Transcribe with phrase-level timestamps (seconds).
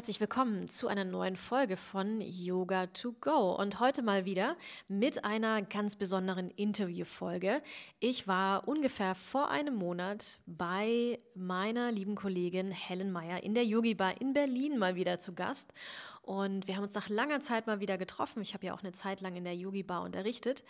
[0.00, 4.56] herzlich willkommen zu einer neuen Folge von Yoga to Go und heute mal wieder
[4.88, 7.60] mit einer ganz besonderen Interviewfolge.
[7.98, 13.94] Ich war ungefähr vor einem Monat bei meiner lieben Kollegin Helen Meyer in der Yogi
[13.94, 15.74] Bar in Berlin mal wieder zu Gast
[16.22, 18.40] und wir haben uns nach langer Zeit mal wieder getroffen.
[18.40, 20.62] Ich habe ja auch eine Zeit lang in der Yogi Bar unterrichtet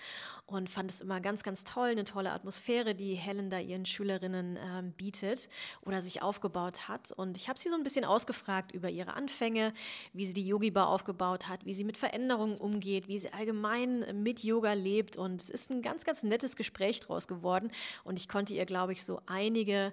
[0.47, 4.57] und fand es immer ganz, ganz toll, eine tolle Atmosphäre, die Helen da ihren Schülerinnen
[4.57, 5.51] äh, bietet
[5.85, 7.13] oder sich aufgebaut hat.
[7.13, 9.75] Und ich habe sie so ein bisschen ausgefragt über ihre Anfänge,
[10.15, 14.23] wie sie die Yogi Bar aufgebaut hat, wie sie mit Veränderungen umgeht, wie sie allgemein
[14.23, 15.19] mit Yoga lebt.
[15.19, 17.71] Und es ist ein ganz, ganz nettes Gespräch draus geworden.
[18.05, 19.93] Und ich konnte ihr, glaube ich, so einige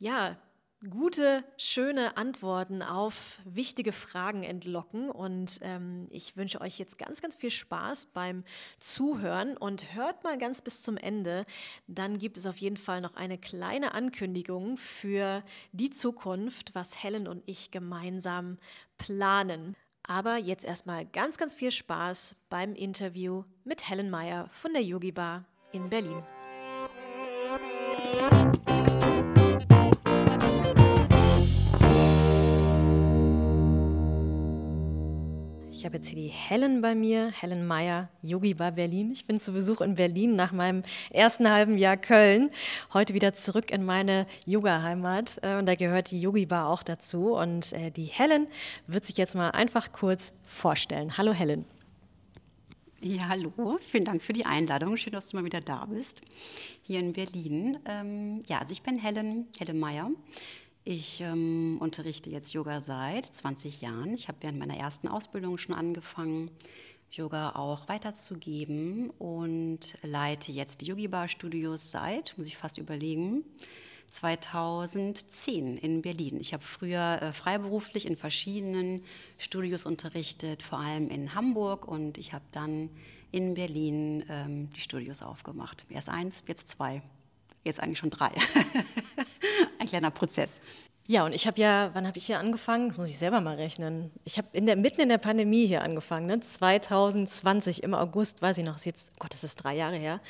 [0.00, 0.36] ja,
[0.88, 5.10] gute, schöne Antworten auf wichtige Fragen entlocken.
[5.10, 8.44] Und ähm, ich wünsche euch jetzt ganz, ganz viel Spaß beim
[8.78, 11.44] Zuhören und hört mal ganz bis zum Ende.
[11.86, 17.26] Dann gibt es auf jeden Fall noch eine kleine Ankündigung für die Zukunft, was Helen
[17.26, 18.58] und ich gemeinsam
[18.98, 19.76] planen.
[20.04, 25.12] Aber jetzt erstmal ganz, ganz viel Spaß beim Interview mit Helen Meyer von der Yogi
[25.12, 26.22] Bar in Berlin.
[35.78, 39.12] Ich habe jetzt hier die Helen bei mir, Helen Meyer, Yogi Bar Berlin.
[39.12, 42.50] Ich bin zu Besuch in Berlin nach meinem ersten halben Jahr Köln.
[42.92, 47.36] Heute wieder zurück in meine Yoga-Heimat äh, und da gehört die Yogi Bar auch dazu.
[47.36, 48.48] Und äh, die Helen
[48.88, 51.16] wird sich jetzt mal einfach kurz vorstellen.
[51.16, 51.64] Hallo Helen.
[53.00, 54.96] Ja, hallo, vielen Dank für die Einladung.
[54.96, 56.22] Schön, dass du mal wieder da bist,
[56.82, 57.78] hier in Berlin.
[57.84, 60.10] Ähm, ja, also ich bin Helen, Helen Meyer.
[60.84, 64.14] Ich ähm, unterrichte jetzt Yoga seit 20 Jahren.
[64.14, 66.50] Ich habe während meiner ersten Ausbildung schon angefangen,
[67.10, 73.44] Yoga auch weiterzugeben und leite jetzt die Yogi Bar Studios seit, muss ich fast überlegen,
[74.08, 76.38] 2010 in Berlin.
[76.40, 79.04] Ich habe früher äh, freiberuflich in verschiedenen
[79.38, 82.90] Studios unterrichtet, vor allem in Hamburg und ich habe dann
[83.30, 85.86] in Berlin ähm, die Studios aufgemacht.
[85.90, 87.02] Erst eins, jetzt zwei,
[87.68, 88.30] jetzt eigentlich schon drei.
[89.78, 90.60] Ein kleiner Prozess.
[91.10, 92.88] Ja, und ich habe ja, wann habe ich hier angefangen?
[92.88, 94.10] Das muss ich selber mal rechnen.
[94.24, 96.38] Ich habe in der, mitten in der Pandemie hier angefangen, ne?
[96.38, 100.20] 2020 im August, weiß ich noch, ist jetzt, Gott, das ist drei Jahre her.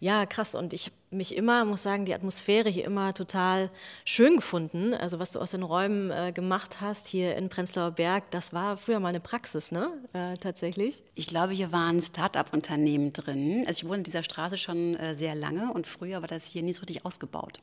[0.00, 0.56] Ja, krass.
[0.56, 3.70] Und ich habe mich immer, muss sagen, die Atmosphäre hier immer total
[4.04, 4.94] schön gefunden.
[4.94, 8.76] Also was du aus den Räumen äh, gemacht hast hier in Prenzlauer Berg, das war
[8.76, 9.90] früher mal eine Praxis, ne?
[10.12, 11.02] Äh, tatsächlich.
[11.14, 13.64] Ich glaube, hier waren Start-up-Unternehmen drin.
[13.66, 16.62] Also ich wohne in dieser Straße schon äh, sehr lange und früher war das hier
[16.62, 17.60] nie so richtig ausgebaut.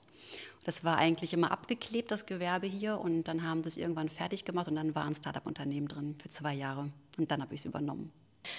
[0.64, 3.00] Das war eigentlich immer abgeklebt, das Gewerbe hier.
[3.00, 6.54] Und dann haben das irgendwann fertig gemacht und dann war ein Startup-Unternehmen drin für zwei
[6.54, 6.90] Jahre.
[7.18, 8.12] Und dann habe ich es übernommen.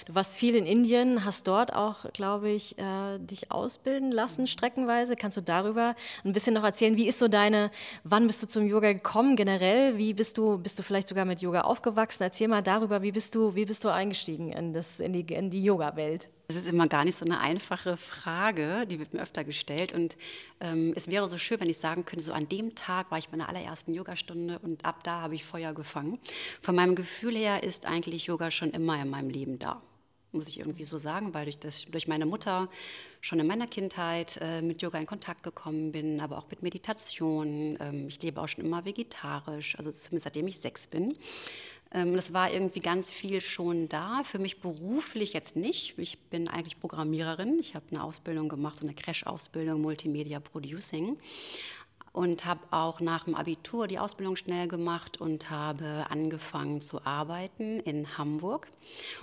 [0.05, 5.15] Du warst viel in Indien, hast dort auch, glaube ich, äh, dich ausbilden lassen, streckenweise.
[5.15, 6.97] Kannst du darüber ein bisschen noch erzählen?
[6.97, 7.71] Wie ist so deine,
[8.03, 9.97] wann bist du zum Yoga gekommen generell?
[9.97, 12.23] Wie bist du, bist du vielleicht sogar mit Yoga aufgewachsen?
[12.23, 15.49] Erzähl mal darüber, wie bist du, wie bist du eingestiegen in, das, in die, in
[15.49, 16.29] die Yoga-Welt?
[16.47, 19.93] Das ist immer gar nicht so eine einfache Frage, die wird mir öfter gestellt.
[19.93, 20.17] Und
[20.59, 23.29] ähm, es wäre so schön, wenn ich sagen könnte, so an dem Tag war ich
[23.29, 26.19] bei meiner allerersten Yogastunde und ab da habe ich Feuer gefangen.
[26.61, 29.81] Von meinem Gefühl her ist eigentlich Yoga schon immer in meinem Leben da
[30.33, 32.67] muss ich irgendwie so sagen, weil durch, durch meine Mutter
[33.21, 37.77] schon in meiner Kindheit äh, mit Yoga in Kontakt gekommen bin, aber auch mit Meditation.
[37.79, 41.15] Ähm, ich lebe auch schon immer vegetarisch, also zumindest seitdem ich sechs bin.
[41.93, 44.23] Ähm, das war irgendwie ganz viel schon da.
[44.23, 45.97] Für mich beruflich jetzt nicht.
[45.97, 47.57] Ich bin eigentlich Programmiererin.
[47.59, 51.17] Ich habe eine Ausbildung gemacht, so eine Crash-Ausbildung Multimedia Producing
[52.13, 57.79] und habe auch nach dem Abitur die Ausbildung schnell gemacht und habe angefangen zu arbeiten
[57.79, 58.67] in Hamburg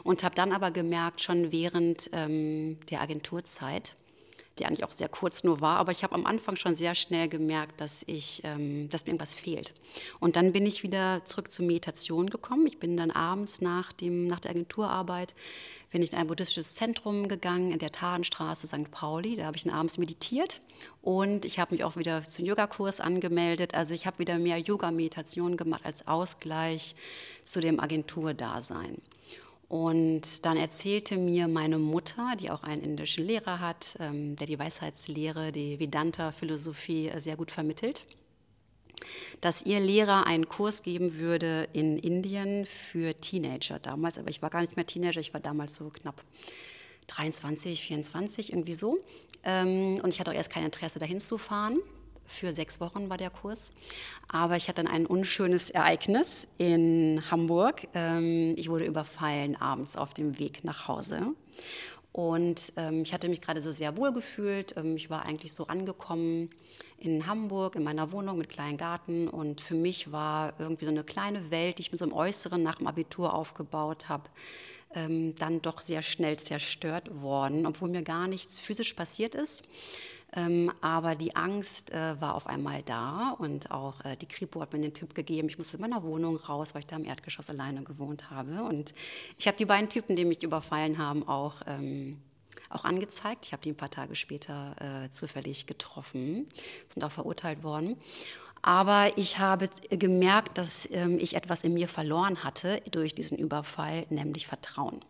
[0.02, 3.94] und habe dann aber gemerkt, schon während ähm, der Agenturzeit,
[4.60, 7.28] die eigentlich auch sehr kurz nur war, aber ich habe am Anfang schon sehr schnell
[7.28, 9.74] gemerkt, dass, ich, ähm, dass mir irgendwas fehlt.
[10.20, 12.66] Und dann bin ich wieder zurück zur Meditation gekommen.
[12.66, 15.34] Ich bin dann abends nach, dem, nach der Agenturarbeit
[15.90, 18.90] bin ich in ein buddhistisches Zentrum gegangen, in der Tadenstraße St.
[18.90, 19.34] Pauli.
[19.34, 20.60] Da habe ich abends meditiert
[21.02, 23.74] und ich habe mich auch wieder zum Yogakurs angemeldet.
[23.74, 26.94] Also ich habe wieder mehr Yoga-Meditation gemacht als Ausgleich
[27.42, 28.98] zu dem Agenturdasein.
[29.70, 34.58] Und dann erzählte mir meine Mutter, die auch einen indischen Lehrer hat, ähm, der die
[34.58, 38.04] Weisheitslehre, die Vedanta-Philosophie äh, sehr gut vermittelt,
[39.40, 44.18] dass ihr Lehrer einen Kurs geben würde in Indien für Teenager damals.
[44.18, 46.20] Aber ich war gar nicht mehr Teenager, ich war damals so knapp
[47.06, 48.98] 23, 24, irgendwie so.
[49.44, 51.78] Ähm, und ich hatte auch erst kein Interesse, dahin zu fahren.
[52.30, 53.72] Für sechs Wochen war der Kurs.
[54.28, 57.88] Aber ich hatte dann ein unschönes Ereignis in Hamburg.
[57.92, 61.34] Ähm, ich wurde überfallen abends auf dem Weg nach Hause.
[62.12, 64.76] Und ähm, ich hatte mich gerade so sehr wohl gefühlt.
[64.76, 66.50] Ähm, ich war eigentlich so angekommen
[66.98, 69.26] in Hamburg, in meiner Wohnung mit kleinen Garten.
[69.26, 72.62] Und für mich war irgendwie so eine kleine Welt, die ich mit so einem Äußeren
[72.62, 74.30] nach dem Abitur aufgebaut habe,
[74.92, 79.62] dann doch sehr schnell zerstört worden, obwohl mir gar nichts physisch passiert ist.
[80.32, 84.72] Ähm, aber die Angst äh, war auf einmal da und auch äh, die Kripo hat
[84.72, 87.50] mir den Tipp gegeben, ich musste in meiner Wohnung raus, weil ich da im Erdgeschoss
[87.50, 88.62] alleine gewohnt habe.
[88.62, 88.92] Und
[89.38, 92.18] ich habe die beiden Typen, die mich überfallen haben, auch, ähm,
[92.68, 93.46] auch angezeigt.
[93.46, 96.46] Ich habe die ein paar Tage später äh, zufällig getroffen,
[96.86, 97.96] sind auch verurteilt worden.
[98.62, 104.06] Aber ich habe gemerkt, dass ähm, ich etwas in mir verloren hatte durch diesen Überfall,
[104.10, 105.00] nämlich Vertrauen.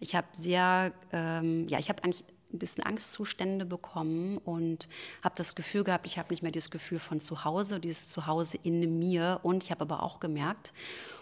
[0.00, 4.88] Ich habe sehr, ähm, ja, ich habe eigentlich ein bisschen Angstzustände bekommen und
[5.22, 8.98] habe das Gefühl gehabt, ich habe nicht mehr dieses Gefühl von Zuhause, dieses Zuhause in
[8.98, 9.40] mir.
[9.42, 10.72] Und ich habe aber auch gemerkt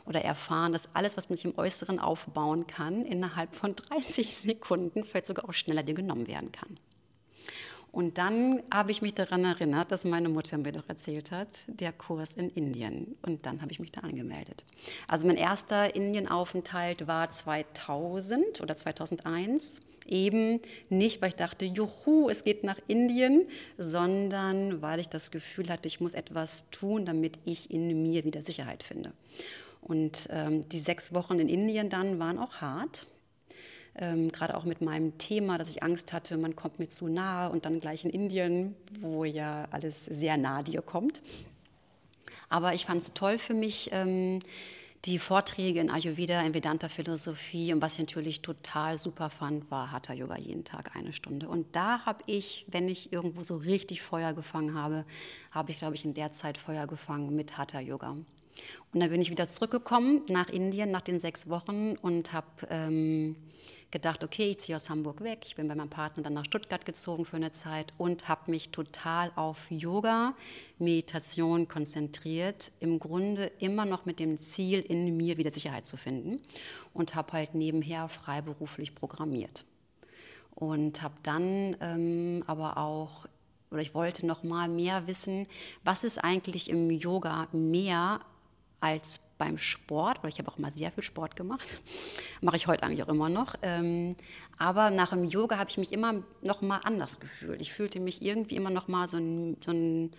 [0.04, 5.04] oder erfahren, dass alles, was man sich im Äußeren aufbauen kann, innerhalb von 30 Sekunden,
[5.04, 6.78] vielleicht sogar auch schneller dir genommen werden kann.
[7.96, 11.94] Und dann habe ich mich daran erinnert, dass meine Mutter mir doch erzählt hat, der
[11.94, 13.16] Kurs in Indien.
[13.22, 14.64] Und dann habe ich mich da angemeldet.
[15.08, 22.44] Also mein erster Indienaufenthalt war 2000 oder 2001 eben nicht, weil ich dachte, juhu, es
[22.44, 23.46] geht nach Indien,
[23.78, 28.42] sondern weil ich das Gefühl hatte, ich muss etwas tun, damit ich in mir wieder
[28.42, 29.12] Sicherheit finde.
[29.80, 33.06] Und ähm, die sechs Wochen in Indien dann waren auch hart.
[33.98, 37.50] Ähm, gerade auch mit meinem Thema, dass ich Angst hatte, man kommt mir zu nahe
[37.50, 41.22] und dann gleich in Indien, wo ja alles sehr nah dir kommt.
[42.48, 44.40] Aber ich fand es toll für mich, ähm,
[45.06, 50.12] die Vorträge in Ayurveda, in Vedanta-Philosophie und was ich natürlich total super fand, war Hatha
[50.12, 51.48] Yoga jeden Tag eine Stunde.
[51.48, 55.04] Und da habe ich, wenn ich irgendwo so richtig Feuer gefangen habe,
[55.52, 58.16] habe ich, glaube ich, in der Zeit Feuer gefangen mit Hatha Yoga.
[58.92, 63.36] Und dann bin ich wieder zurückgekommen nach Indien nach den sechs Wochen und habe ähm,
[63.90, 65.40] gedacht, okay, ich ziehe aus Hamburg weg.
[65.46, 68.70] Ich bin bei meinem Partner dann nach Stuttgart gezogen für eine Zeit und habe mich
[68.70, 70.34] total auf Yoga,
[70.78, 72.72] Meditation konzentriert.
[72.80, 76.40] Im Grunde immer noch mit dem Ziel, in mir wieder Sicherheit zu finden
[76.92, 79.64] und habe halt nebenher freiberuflich programmiert.
[80.54, 83.26] Und habe dann ähm, aber auch
[83.70, 85.46] oder ich wollte noch mal mehr wissen,
[85.84, 88.20] was ist eigentlich im Yoga mehr
[88.80, 91.66] als beim Sport, weil ich habe auch immer sehr viel Sport gemacht,
[92.40, 93.54] mache ich heute eigentlich auch immer noch.
[93.62, 94.16] Ähm,
[94.58, 97.60] aber nach dem Yoga habe ich mich immer noch mal anders gefühlt.
[97.60, 100.10] Ich fühlte mich irgendwie immer noch mal so ein, so ein,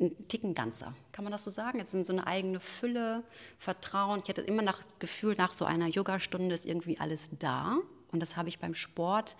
[0.00, 0.94] ein Ticken ganzer.
[1.12, 1.78] Kann man das so sagen?
[1.78, 3.24] Jetzt so eine eigene Fülle,
[3.58, 4.20] Vertrauen.
[4.22, 7.78] Ich hatte immer noch das Gefühl, nach so einer Yogastunde ist irgendwie alles da.
[8.12, 9.36] Und das habe ich beim Sport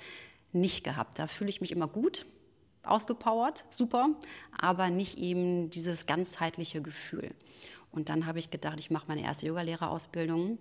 [0.53, 1.19] nicht gehabt.
[1.19, 2.27] Da fühle ich mich immer gut,
[2.83, 4.11] ausgepowert, super,
[4.59, 7.31] aber nicht eben dieses ganzheitliche Gefühl.
[7.93, 10.59] Und dann habe ich gedacht, ich mache meine erste Yogalehrerausbildung.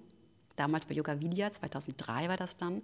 [0.55, 2.81] Damals bei Yoga Vidya, 2003 war das dann.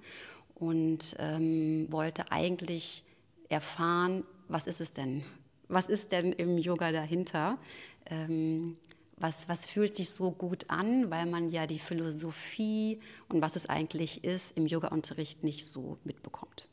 [0.54, 3.04] Und ähm, wollte eigentlich
[3.50, 5.24] erfahren, was ist es denn?
[5.68, 7.58] Was ist denn im Yoga dahinter?
[8.06, 8.78] Ähm,
[9.18, 13.00] was, was fühlt sich so gut an, weil man ja die Philosophie
[13.30, 16.68] und was es eigentlich ist im Yoga-Unterricht nicht so mitbekommt.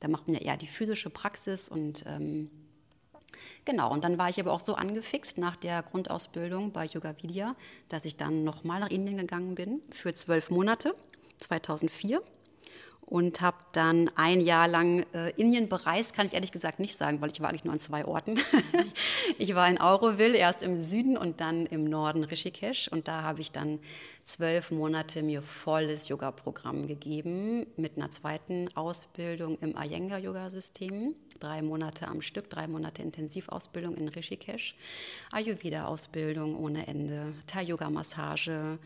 [0.00, 2.50] Da macht man ja eher die physische Praxis und ähm,
[3.64, 7.56] Genau, und dann war ich aber auch so angefixt nach der Grundausbildung bei Yoga Vidya,
[7.88, 10.94] dass ich dann nochmal nach Indien gegangen bin für zwölf Monate,
[11.38, 12.22] 2004
[13.06, 17.20] und habe dann ein Jahr lang äh, Indien bereist, kann ich ehrlich gesagt nicht sagen,
[17.20, 18.36] weil ich war eigentlich nur an zwei Orten.
[19.38, 22.88] ich war in Auroville, erst im Süden und dann im Norden Rishikesh.
[22.88, 23.78] Und da habe ich dann
[24.24, 32.22] zwölf Monate mir volles Yoga-Programm gegeben mit einer zweiten Ausbildung im Iyengar-Yoga-System, drei Monate am
[32.22, 34.74] Stück, drei Monate Intensivausbildung in Rishikesh,
[35.30, 38.78] Ayurveda-Ausbildung ohne Ende, Thai-Yoga-Massage,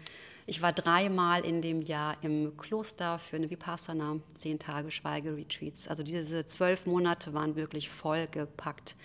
[0.51, 5.87] Ich war dreimal in dem Jahr im Kloster für eine Vipassana, zehn Tage Schweigeretreats.
[5.87, 8.97] Also diese zwölf Monate waren wirklich vollgepackt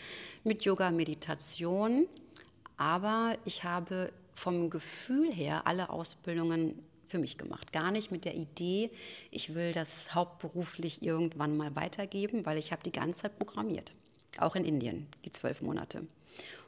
[0.43, 2.07] mit Yoga, Meditation.
[2.77, 7.71] Aber ich habe vom Gefühl her alle Ausbildungen für mich gemacht.
[7.71, 8.89] Gar nicht mit der Idee,
[9.29, 13.91] ich will das hauptberuflich irgendwann mal weitergeben, weil ich habe die ganze Zeit programmiert.
[14.39, 16.07] Auch in Indien, die zwölf Monate.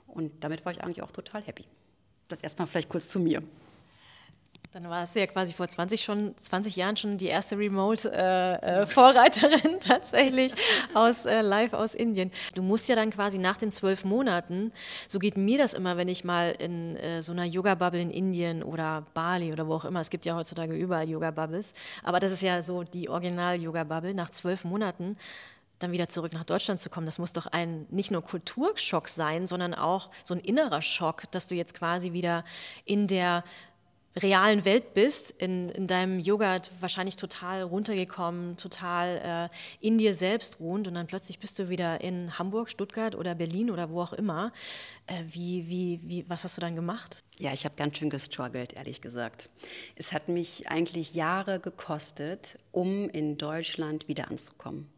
[0.06, 1.66] Und damit war ich eigentlich auch total happy.
[2.28, 3.42] Das erstmal vielleicht kurz zu mir.
[4.74, 9.76] Dann war es ja quasi vor 20, schon, 20 Jahren schon die erste Remote-Vorreiterin äh,
[9.76, 10.54] äh, tatsächlich
[10.94, 12.32] aus äh, live aus Indien.
[12.54, 14.72] Du musst ja dann quasi nach den zwölf Monaten,
[15.08, 18.62] so geht mir das immer, wenn ich mal in äh, so einer Yoga-Bubble in Indien
[18.62, 21.72] oder Bali oder wo auch immer, es gibt ja heutzutage überall Yoga-Bubbles,
[22.04, 25.18] aber das ist ja so die Original-Yoga-Bubble, nach zwölf Monaten
[25.80, 29.48] dann wieder zurück nach Deutschland zu kommen, das muss doch ein nicht nur Kulturschock sein,
[29.48, 32.44] sondern auch so ein innerer Schock, dass du jetzt quasi wieder
[32.86, 33.44] in der
[34.18, 40.60] realen Welt bist, in, in deinem Yoga wahrscheinlich total runtergekommen, total äh, in dir selbst
[40.60, 44.14] ruhend und dann plötzlich bist du wieder in Hamburg, Stuttgart oder Berlin oder wo auch
[44.14, 44.52] immer.
[45.08, 47.24] Äh, wie, wie, wie, was hast du dann gemacht?
[47.38, 49.50] Ja, ich habe ganz schön gestruggelt, ehrlich gesagt.
[49.96, 54.90] Es hat mich eigentlich Jahre gekostet, um in Deutschland wieder anzukommen.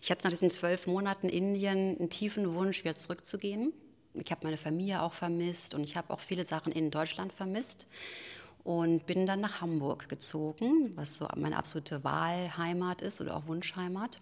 [0.00, 3.72] Ich hatte nach diesen zwölf Monaten Indien einen tiefen Wunsch, wieder zurückzugehen.
[4.14, 7.86] Ich habe meine Familie auch vermisst und ich habe auch viele Sachen in Deutschland vermisst
[8.64, 14.20] und bin dann nach Hamburg gezogen, was so meine absolute Wahlheimat ist oder auch Wunschheimat.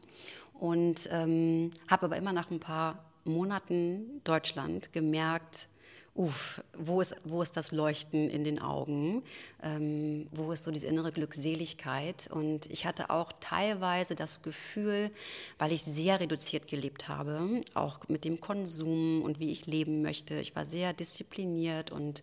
[0.59, 5.69] Und ähm, habe aber immer nach ein paar Monaten Deutschland gemerkt,
[6.15, 9.23] uff, wo ist, wo ist das Leuchten in den Augen?
[9.63, 12.29] Ähm, wo ist so diese innere Glückseligkeit?
[12.31, 15.11] Und ich hatte auch teilweise das Gefühl,
[15.59, 20.35] weil ich sehr reduziert gelebt habe, auch mit dem Konsum und wie ich leben möchte.
[20.41, 22.23] Ich war sehr diszipliniert und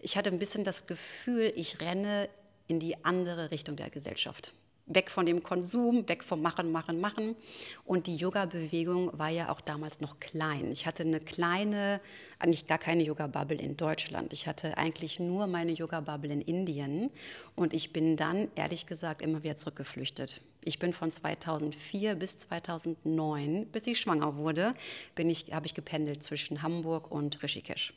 [0.00, 2.28] ich hatte ein bisschen das Gefühl, ich renne
[2.66, 4.54] in die andere Richtung der Gesellschaft.
[4.92, 7.36] Weg von dem Konsum, weg vom Machen, Machen, Machen.
[7.84, 10.72] Und die Yoga-Bewegung war ja auch damals noch klein.
[10.72, 12.00] Ich hatte eine kleine,
[12.40, 14.32] eigentlich gar keine Yoga-Bubble in Deutschland.
[14.32, 17.12] Ich hatte eigentlich nur meine Yoga-Bubble in Indien.
[17.54, 20.40] Und ich bin dann, ehrlich gesagt, immer wieder zurückgeflüchtet.
[20.62, 24.74] Ich bin von 2004 bis 2009, bis ich schwanger wurde,
[25.14, 27.94] bin ich, habe ich gependelt zwischen Hamburg und Rishikesh.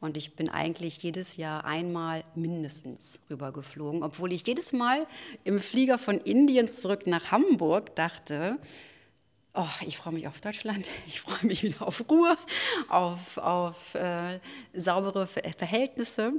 [0.00, 5.06] Und ich bin eigentlich jedes Jahr einmal mindestens rübergeflogen, obwohl ich jedes Mal
[5.44, 8.58] im Flieger von Indien zurück nach Hamburg dachte,
[9.54, 12.36] oh, ich freue mich auf Deutschland, ich freue mich wieder auf Ruhe,
[12.88, 14.38] auf, auf äh,
[14.74, 16.34] saubere Verhältnisse,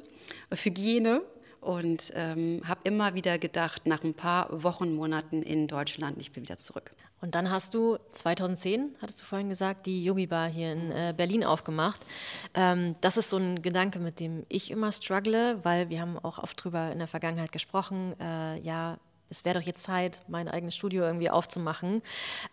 [0.50, 1.22] auf Hygiene
[1.62, 6.44] und ähm, habe immer wieder gedacht, nach ein paar Wochen, Monaten in Deutschland, ich bin
[6.44, 6.92] wieder zurück.
[7.19, 11.13] Und dann hast du 2010, hattest du vorhin gesagt, die Yogi Bar hier in äh,
[11.17, 12.05] Berlin aufgemacht.
[12.53, 16.38] Ähm, das ist so ein Gedanke, mit dem ich immer struggle, weil wir haben auch
[16.38, 18.13] oft drüber in der Vergangenheit gesprochen.
[18.19, 22.03] Äh, ja, es wäre doch jetzt Zeit, mein eigenes Studio irgendwie aufzumachen.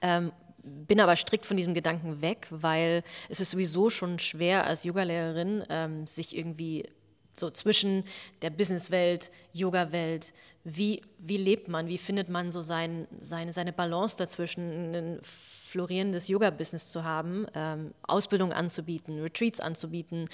[0.00, 0.32] Ähm,
[0.64, 5.64] bin aber strikt von diesem Gedanken weg, weil es ist sowieso schon schwer als Yogalehrerin,
[5.68, 6.88] ähm, sich irgendwie
[7.36, 8.04] so zwischen
[8.42, 10.32] der Businesswelt, Yoga-Welt,
[10.64, 16.28] wie, wie lebt man, wie findet man so sein, seine, seine Balance dazwischen, ein florierendes
[16.28, 20.28] Yoga-Business zu haben, ähm, Ausbildung anzubieten, Retreats anzubieten,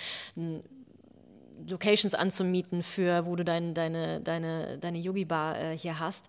[1.69, 6.29] Locations anzumieten, für wo du dein, deine, deine, deine Yogi-Bar äh, hier hast.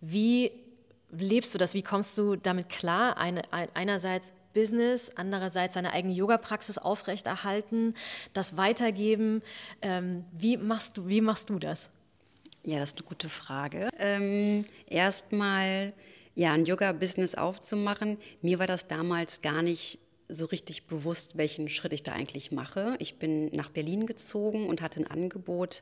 [0.00, 0.50] Wie
[1.10, 1.74] lebst du das?
[1.74, 3.18] Wie kommst du damit klar?
[3.18, 7.94] Eine, ein, einerseits Business, andererseits seine eigene Yoga-Praxis aufrechterhalten,
[8.32, 9.42] das weitergeben.
[9.82, 11.90] Ähm, wie, machst du, wie machst du das?
[12.64, 13.88] Ja, das ist eine gute Frage.
[13.98, 15.92] Ähm, Erstmal,
[16.34, 18.18] ja, ein Yoga-Business aufzumachen.
[18.42, 22.96] Mir war das damals gar nicht so richtig bewusst, welchen Schritt ich da eigentlich mache.
[22.98, 25.80] Ich bin nach Berlin gezogen und hatte ein Angebot,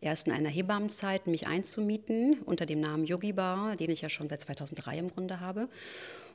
[0.00, 4.28] erst in einer Hebammenzeit mich einzumieten unter dem Namen Yogi Bar, den ich ja schon
[4.28, 5.68] seit 2003 im Grunde habe.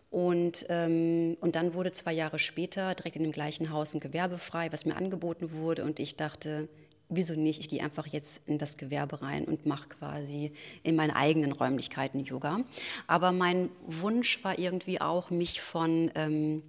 [0.10, 4.38] Und, ähm, und dann wurde zwei Jahre später direkt in dem gleichen Haus ein Gewerbe
[4.38, 5.84] frei, was mir angeboten wurde.
[5.86, 6.68] Und ich dachte,
[7.12, 7.60] wieso nicht?
[7.60, 10.52] Ich gehe einfach jetzt in das Gewerbe rein und mache quasi
[10.84, 12.62] in meinen eigenen Räumlichkeiten Yoga.
[13.08, 16.64] Aber mein Wunsch war irgendwie auch, mich von, ähm,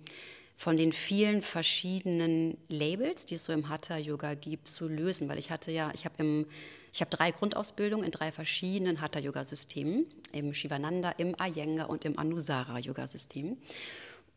[0.56, 5.28] von den vielen verschiedenen Labels, die es so im Hatha-Yoga gibt, zu lösen.
[5.28, 6.46] Weil ich hatte ja, ich habe im
[6.94, 13.56] ich habe drei Grundausbildungen in drei verschiedenen Hatha-Yoga-Systemen, im Shivananda, im Iyengar und im Anusara-Yoga-System.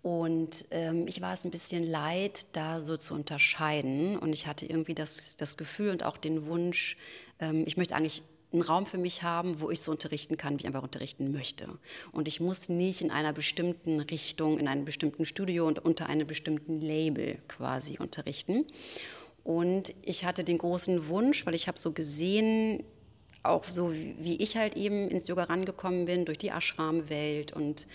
[0.05, 4.19] Und ähm, ich war es ein bisschen leid, da so zu unterscheiden.
[4.19, 6.95] Und ich hatte irgendwie das, das Gefühl und auch den Wunsch,
[7.39, 8.21] ähm, ich möchte eigentlich
[8.53, 11.79] einen Raum für mich haben, wo ich so unterrichten kann, wie ich einfach unterrichten möchte.
[12.11, 16.27] Und ich muss nicht in einer bestimmten Richtung, in einem bestimmten Studio und unter einem
[16.27, 18.63] bestimmten Label quasi unterrichten.
[19.43, 22.83] Und ich hatte den großen Wunsch, weil ich habe so gesehen,
[23.41, 27.87] auch so, wie ich halt eben ins Yoga rangekommen bin, durch die Ashram-Welt und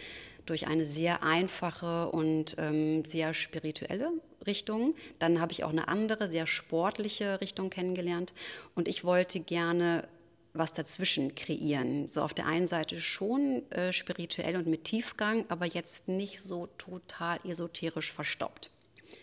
[0.50, 4.10] durch eine sehr einfache und ähm, sehr spirituelle
[4.46, 4.96] Richtung.
[5.20, 8.34] Dann habe ich auch eine andere, sehr sportliche Richtung kennengelernt.
[8.74, 10.08] Und ich wollte gerne
[10.52, 12.08] was dazwischen kreieren.
[12.08, 16.66] So auf der einen Seite schon äh, spirituell und mit Tiefgang, aber jetzt nicht so
[16.78, 18.72] total esoterisch verstoppt.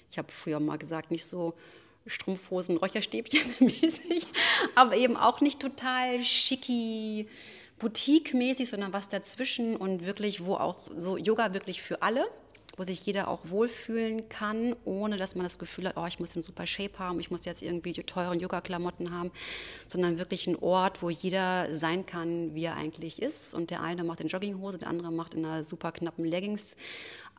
[0.09, 1.55] Ich habe früher mal gesagt, nicht so
[2.05, 4.27] Strumpfhosen, Räucherstäbchen mäßig,
[4.75, 7.27] aber eben auch nicht total schicki,
[7.79, 12.25] boutique-mäßig, sondern was dazwischen und wirklich, wo auch so Yoga wirklich für alle
[12.77, 16.35] wo sich jeder auch wohlfühlen kann, ohne dass man das Gefühl hat, oh, ich muss
[16.35, 19.31] einen super Shape haben, ich muss jetzt irgendwie die teuren Yoga-Klamotten haben,
[19.87, 23.55] sondern wirklich ein Ort, wo jeder sein kann, wie er eigentlich ist.
[23.55, 26.75] Und der eine macht in Jogginghose, der andere macht in einer super knappen Leggings.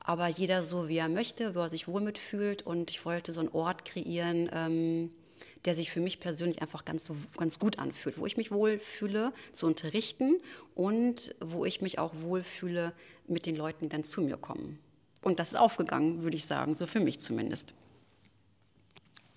[0.01, 2.63] Aber jeder so, wie er möchte, wo er sich wohl mitfühlt.
[2.63, 5.11] Und ich wollte so einen Ort kreieren, ähm,
[5.65, 9.67] der sich für mich persönlich einfach ganz, ganz gut anfühlt, wo ich mich wohlfühle zu
[9.67, 10.41] unterrichten
[10.75, 12.93] und wo ich mich auch wohlfühle
[13.27, 14.79] mit den Leuten, die dann zu mir kommen.
[15.23, 17.75] Und das ist aufgegangen, würde ich sagen, so für mich zumindest.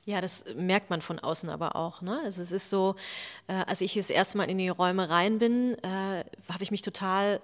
[0.03, 2.01] Ja, das merkt man von außen aber auch.
[2.01, 2.19] Ne?
[2.23, 2.95] Also es ist so,
[3.47, 6.81] äh, als ich das erste Mal in die Räume rein bin, äh, habe ich mich
[6.81, 7.39] total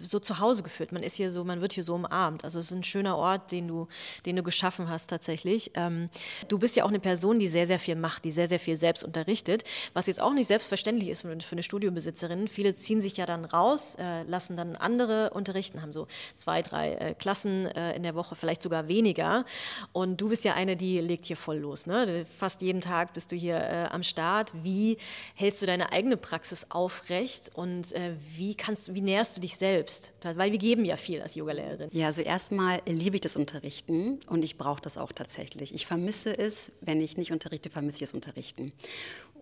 [0.00, 0.92] so zu Hause gefühlt.
[0.92, 2.44] Man ist hier so, man wird hier so umarmt.
[2.44, 3.88] Also es ist ein schöner Ort, den du,
[4.26, 5.72] den du geschaffen hast tatsächlich.
[5.74, 6.08] Ähm,
[6.48, 8.76] du bist ja auch eine Person, die sehr, sehr viel macht, die sehr, sehr viel
[8.76, 12.48] selbst unterrichtet, was jetzt auch nicht selbstverständlich ist für eine Studiobesitzerin.
[12.48, 16.94] Viele ziehen sich ja dann raus, äh, lassen dann andere unterrichten, haben so zwei, drei
[16.94, 19.44] äh, Klassen äh, in der Woche, vielleicht sogar weniger.
[19.92, 21.86] Und du bist ja eine, die legt hier voll los.
[21.86, 22.26] Ne?
[22.38, 24.52] Fast jeden Tag bist du hier äh, am Start.
[24.62, 24.98] Wie
[25.34, 30.12] hältst du deine eigene Praxis aufrecht und äh, wie kannst, wie näherst du dich selbst?
[30.36, 31.90] Weil wir geben ja viel als Yogalehrerin.
[31.92, 35.74] Ja, also erstmal liebe ich das Unterrichten und ich brauche das auch tatsächlich.
[35.74, 38.72] Ich vermisse es, wenn ich nicht unterrichte, vermisse ich das Unterrichten.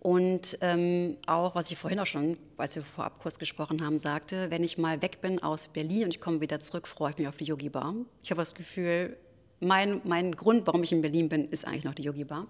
[0.01, 4.49] Und ähm, auch, was ich vorhin auch schon, als wir vorab kurz gesprochen haben, sagte,
[4.49, 7.27] wenn ich mal weg bin aus Berlin und ich komme wieder zurück, freue ich mich
[7.27, 7.93] auf die Yogi Bar.
[8.23, 9.17] Ich habe das Gefühl,
[9.59, 12.47] mein, mein Grund, warum ich in Berlin bin, ist eigentlich noch die Yogi Bar,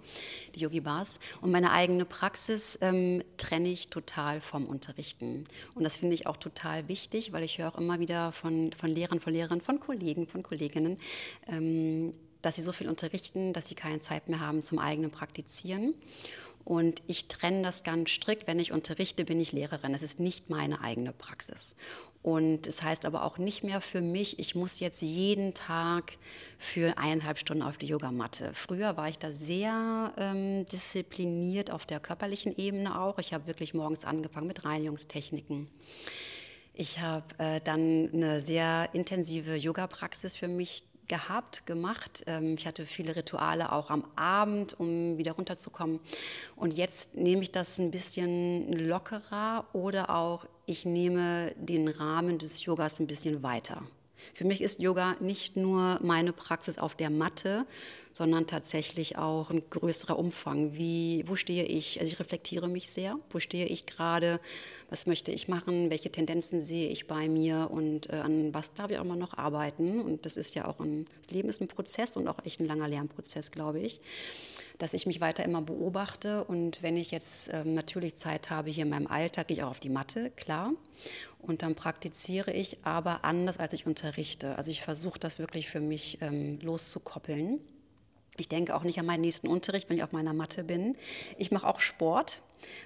[0.55, 1.19] die Yogi Bars.
[1.41, 5.45] Und meine eigene Praxis ähm, trenne ich total vom Unterrichten.
[5.73, 8.89] Und das finde ich auch total wichtig, weil ich höre auch immer wieder von, von
[8.89, 10.97] Lehrern, von Lehrern, von Kollegen, von Kolleginnen,
[11.47, 15.93] ähm, dass sie so viel unterrichten, dass sie keine Zeit mehr haben zum eigenen Praktizieren.
[16.69, 18.45] Und ich trenne das ganz strikt.
[18.45, 19.91] Wenn ich unterrichte, bin ich Lehrerin.
[19.91, 21.75] Das ist nicht meine eigene Praxis.
[22.21, 26.17] Und es heißt aber auch nicht mehr für mich, ich muss jetzt jeden Tag
[26.57, 28.51] für eineinhalb Stunden auf die Yogamatte.
[28.53, 33.19] Früher war ich da sehr ähm, diszipliniert auf der körperlichen Ebene auch.
[33.19, 35.69] Ich habe wirklich morgens angefangen mit Reinigungstechniken.
[36.73, 42.23] Ich habe äh, dann eine sehr intensive Yoga-Praxis für mich gehabt, gemacht.
[42.27, 45.99] Ähm, ich hatte viele Rituale auch am Abend, um wieder runterzukommen.
[46.55, 52.63] Und jetzt nehme ich das ein bisschen lockerer oder auch ich nehme den Rahmen des
[52.63, 53.81] Yogas ein bisschen weiter.
[54.33, 57.65] Für mich ist Yoga nicht nur meine Praxis auf der Matte,
[58.13, 60.75] sondern tatsächlich auch ein größerer Umfang.
[60.75, 61.99] Wie, wo stehe ich?
[61.99, 63.17] Also ich reflektiere mich sehr.
[63.29, 64.39] Wo stehe ich gerade?
[64.89, 65.89] Was möchte ich machen?
[65.89, 67.69] Welche Tendenzen sehe ich bei mir?
[67.71, 70.01] Und äh, an was darf ich auch mal noch arbeiten?
[70.01, 72.65] Und das ist ja auch ein, das Leben ist ein Prozess und auch echt ein
[72.65, 74.01] langer Lernprozess, glaube ich
[74.79, 78.83] dass ich mich weiter immer beobachte und wenn ich jetzt ähm, natürlich Zeit habe hier
[78.83, 80.71] in meinem Alltag, gehe ich auch auf die Matte, klar.
[81.39, 84.55] Und dann praktiziere ich aber anders, als ich unterrichte.
[84.57, 87.59] Also ich versuche das wirklich für mich ähm, loszukoppeln.
[88.37, 90.95] Ich denke auch nicht an meinen nächsten Unterricht, wenn ich auf meiner Matte bin.
[91.37, 92.41] Ich mache auch Sport,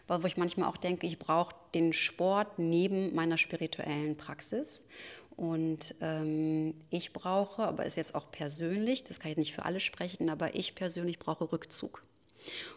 [0.07, 4.87] wo ich manchmal auch denke, ich brauche den Sport neben meiner spirituellen Praxis.
[5.35, 9.79] Und ähm, ich brauche, aber ist jetzt auch persönlich, das kann ich nicht für alle
[9.79, 12.03] sprechen, aber ich persönlich brauche Rückzug.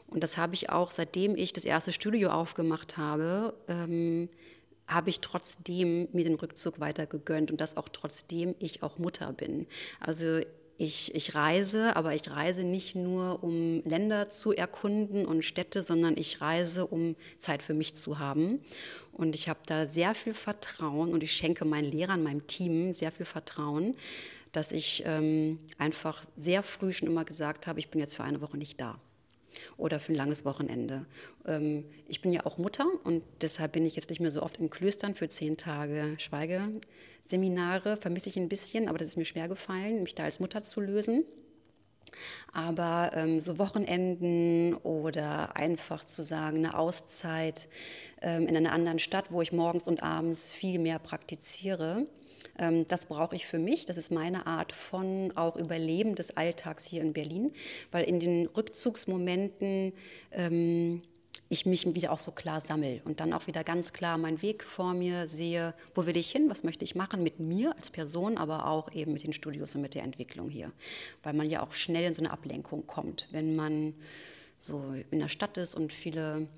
[0.07, 4.29] Und das habe ich auch, seitdem ich das erste Studio aufgemacht habe, ähm,
[4.87, 9.33] habe ich trotzdem mir den Rückzug weiter gegönnt und das auch trotzdem ich auch Mutter
[9.33, 9.67] bin.
[10.01, 10.41] Also
[10.79, 16.17] ich, ich reise, aber ich reise nicht nur, um Länder zu erkunden und Städte, sondern
[16.19, 18.61] ich reise, um Zeit für mich zu haben.
[19.13, 23.11] Und ich habe da sehr viel Vertrauen und ich schenke meinen Lehrern, meinem Team sehr
[23.11, 23.97] viel Vertrauen,
[24.53, 28.43] dass ich ähm, einfach sehr früh schon immer gesagt habe, ich bin jetzt für eine
[28.43, 29.01] Woche nicht da
[29.77, 31.07] oder für ein langes Wochenende.
[31.47, 34.59] Ähm, ich bin ja auch Mutter und deshalb bin ich jetzt nicht mehr so oft
[34.59, 37.97] in Klöstern für zehn Tage Schweigeseminare.
[37.97, 40.81] Vermisse ich ein bisschen, aber das ist mir schwer gefallen, mich da als Mutter zu
[40.81, 41.25] lösen.
[42.53, 47.69] Aber ähm, so Wochenenden oder einfach zu sagen, eine Auszeit
[48.23, 52.07] ähm, in einer anderen Stadt, wo ich morgens und abends viel mehr praktiziere,
[52.59, 53.85] das brauche ich für mich.
[53.87, 57.53] Das ist meine Art von auch Überleben des Alltags hier in Berlin,
[57.91, 59.93] weil in den Rückzugsmomenten
[60.33, 61.03] ähm,
[61.49, 64.65] ich mich wieder auch so klar sammle und dann auch wieder ganz klar meinen Weg
[64.65, 68.37] vor mir sehe, wo will ich hin, was möchte ich machen mit mir als Person,
[68.37, 70.73] aber auch eben mit den Studios und mit der Entwicklung hier.
[71.23, 73.95] Weil man ja auch schnell in so eine Ablenkung kommt, wenn man
[74.59, 76.49] so in der Stadt ist und viele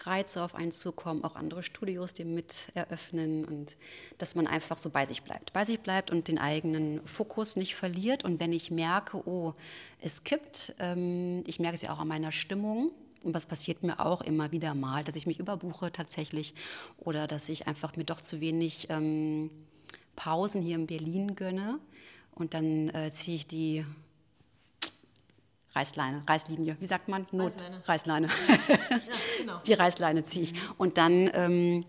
[0.00, 3.76] Reize auf einen zukommen, auch andere Studios, die mit eröffnen und
[4.18, 5.52] dass man einfach so bei sich bleibt.
[5.52, 8.24] Bei sich bleibt und den eigenen Fokus nicht verliert.
[8.24, 9.54] Und wenn ich merke, oh,
[10.00, 13.98] es kippt, ähm, ich merke es ja auch an meiner Stimmung, und was passiert mir
[13.98, 16.54] auch immer wieder mal, dass ich mich überbuche tatsächlich
[16.96, 19.50] oder dass ich einfach mir doch zu wenig ähm,
[20.14, 21.80] Pausen hier in Berlin gönne.
[22.36, 23.84] Und dann äh, ziehe ich die
[25.76, 27.26] Reißleine, Reißlinie, wie sagt man?
[27.32, 27.52] Not,
[27.84, 28.28] Reißleine.
[28.28, 28.28] Reißleine.
[28.28, 28.98] Ja,
[29.38, 29.58] genau.
[29.66, 30.54] Die Reißleine ziehe ich.
[30.78, 31.84] Und dann ähm,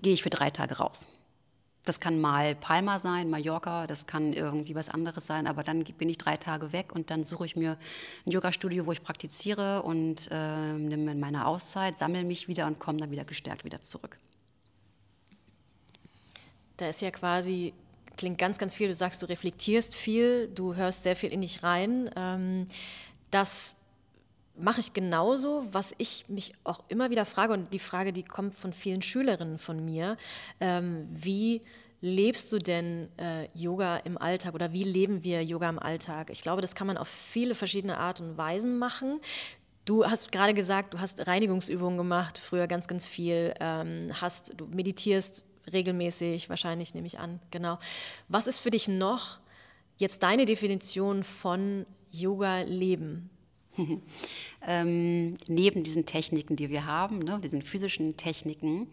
[0.00, 1.06] gehe ich für drei Tage raus.
[1.84, 6.08] Das kann mal Palma sein, Mallorca, das kann irgendwie was anderes sein, aber dann bin
[6.08, 7.78] ich drei Tage weg und dann suche ich mir
[8.26, 12.98] ein Yoga-Studio, wo ich praktiziere und äh, nehme meine Auszeit, sammle mich wieder und komme
[12.98, 14.18] dann wieder gestärkt wieder zurück.
[16.76, 17.72] Da ist ja quasi,
[18.16, 21.62] klingt ganz, ganz viel, du sagst, du reflektierst viel, du hörst sehr viel in dich
[21.62, 22.10] rein.
[22.16, 22.66] Ähm,
[23.30, 23.76] das
[24.58, 28.54] mache ich genauso, was ich mich auch immer wieder frage, und die Frage, die kommt
[28.54, 30.16] von vielen Schülerinnen von mir,
[30.60, 31.62] ähm, wie
[32.00, 36.30] lebst du denn äh, Yoga im Alltag oder wie leben wir Yoga im Alltag?
[36.30, 39.20] Ich glaube, das kann man auf viele verschiedene Art und Weisen machen.
[39.84, 44.66] Du hast gerade gesagt, du hast Reinigungsübungen gemacht, früher ganz, ganz viel, ähm, hast, du
[44.66, 47.78] meditierst regelmäßig, wahrscheinlich nehme ich an, genau.
[48.28, 49.38] Was ist für dich noch
[49.98, 51.86] jetzt deine Definition von
[52.20, 53.30] Yoga leben?
[54.66, 58.88] ähm, neben diesen Techniken, die wir haben, ne, diesen physischen Techniken,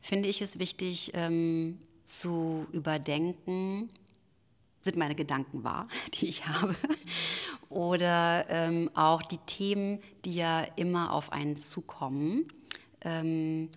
[0.00, 3.90] finde ich es wichtig ähm, zu überdenken,
[4.80, 6.74] sind meine Gedanken wahr, die ich habe?
[7.68, 12.48] Oder ähm, auch die Themen, die ja immer auf einen zukommen.
[13.02, 13.68] Ähm,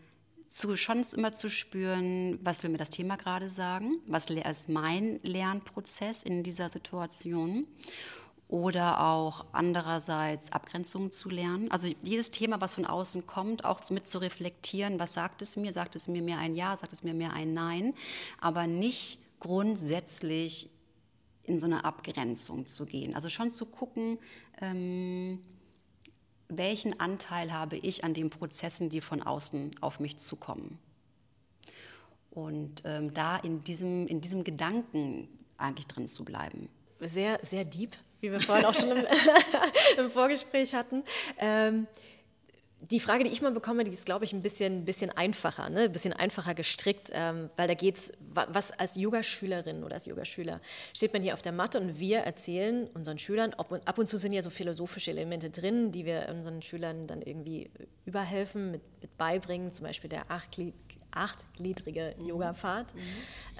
[0.47, 5.21] zu, schon immer zu spüren, was will mir das Thema gerade sagen, was ist mein
[5.23, 7.65] Lernprozess in dieser Situation
[8.51, 11.71] oder auch andererseits Abgrenzungen zu lernen.
[11.71, 15.71] Also jedes Thema, was von außen kommt, auch mit zu reflektieren, was sagt es mir,
[15.71, 17.93] sagt es mir mehr ein Ja, sagt es mir mehr ein Nein,
[18.41, 20.69] aber nicht grundsätzlich
[21.43, 23.15] in so eine Abgrenzung zu gehen.
[23.15, 24.19] Also schon zu gucken,
[24.59, 25.39] ähm,
[26.49, 30.77] welchen Anteil habe ich an den Prozessen, die von außen auf mich zukommen.
[32.31, 36.67] Und ähm, da in diesem, in diesem Gedanken eigentlich drin zu bleiben.
[36.99, 39.05] Sehr, sehr deep, wie wir vorhin auch schon im,
[39.97, 41.03] im Vorgespräch hatten.
[41.37, 41.87] Ähm,
[42.89, 45.81] die Frage, die ich mal bekomme, die ist, glaube ich, ein bisschen, bisschen einfacher, ne?
[45.81, 50.59] ein bisschen einfacher gestrickt, ähm, weil da geht es, was als Yogaschülerin oder als Yogaschüler
[50.93, 54.17] steht man hier auf der Matte und wir erzählen unseren Schülern, ob, ab und zu
[54.17, 57.69] sind ja so philosophische Elemente drin, die wir unseren Schülern dann irgendwie
[58.05, 60.31] überhelfen, mit, mit beibringen, zum Beispiel der
[61.11, 62.27] achtgliedrige mhm.
[62.27, 62.99] Yoga-Pfad mhm.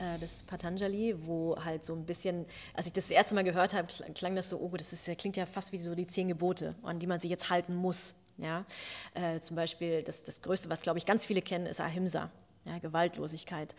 [0.03, 3.73] äh, des Patanjali, wo halt so ein bisschen, als ich das, das erste Mal gehört
[3.73, 6.75] habe, klang das so, oh, das ist, klingt ja fast wie so die zehn Gebote,
[6.83, 8.15] an die man sich jetzt halten muss.
[8.37, 8.65] Ja?
[9.13, 12.29] Äh, zum Beispiel das, das Größte, was, glaube ich, ganz viele kennen, ist Ahimsa.
[12.63, 13.75] Ja, Gewaltlosigkeit.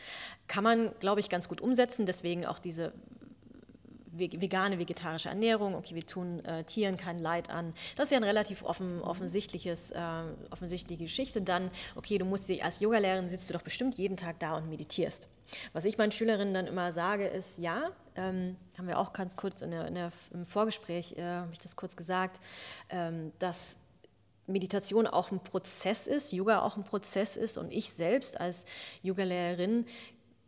[0.49, 2.93] Kann man, glaube ich, ganz gut umsetzen, deswegen auch diese
[4.13, 7.73] vegane, vegetarische Ernährung, okay, wir tun äh, Tieren kein Leid an.
[7.97, 10.01] Das ist ja ein relativ offen, offensichtliches, äh,
[10.51, 11.43] offensichtliche Geschichte.
[11.43, 15.29] Dann, okay, du musst als Yogalehrerin sitzt du doch bestimmt jeden Tag da und meditierst.
[15.73, 19.63] Was ich meinen Schülerinnen dann immer sage, ist, ja, ähm, haben wir auch ganz kurz
[19.63, 22.41] in der, in der, im Vorgespräch, äh, habe ich das kurz gesagt,
[22.91, 23.79] ähm, dass
[24.47, 28.67] Meditation auch ein Prozess ist, Yoga auch ein Prozess ist und ich selbst als
[29.03, 29.87] Yogalehrerin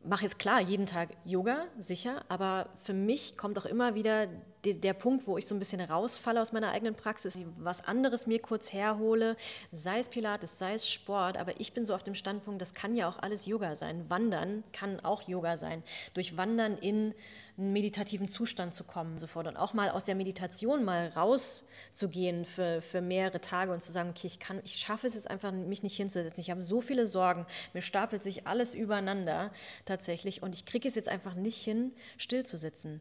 [0.04, 4.28] mache jetzt klar jeden Tag Yoga, sicher, aber für mich kommt auch immer wieder
[4.64, 8.40] der, Punkt, wo ich so ein bisschen rausfalle aus meiner eigenen Praxis, was anderes mir
[8.40, 9.36] kurz herhole,
[9.72, 12.96] sei es Pilates, sei es Sport, aber ich bin so auf dem Standpunkt, das kann
[12.96, 14.08] ja auch alles Yoga sein.
[14.08, 15.82] Wandern kann auch Yoga sein.
[16.14, 17.14] Durch Wandern in
[17.56, 22.82] einen meditativen Zustand zu kommen sofort und auch mal aus der Meditation mal rauszugehen für,
[22.82, 25.84] für mehrere Tage und zu sagen, okay, ich kann, ich schaffe es jetzt einfach, mich
[25.84, 26.40] nicht hinzusetzen.
[26.40, 29.52] Ich habe so viele Sorgen, mir stapelt sich alles übereinander
[29.84, 33.00] tatsächlich und ich kriege es jetzt einfach nicht hin, still zu sitzen.